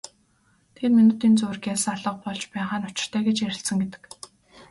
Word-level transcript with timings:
Тэгээд 0.73 0.93
минутын 0.97 1.33
зуур 1.39 1.57
гялс 1.65 1.85
алга 1.93 2.11
болж 2.23 2.41
байгаа 2.53 2.77
нь 2.79 2.87
учиртай 2.89 3.21
гэж 3.27 3.37
ярилцсан 3.47 3.77
гэдэг. 3.79 4.03